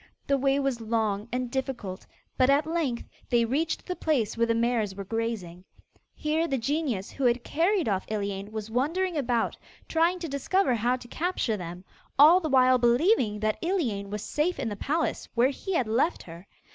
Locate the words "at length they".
2.49-3.45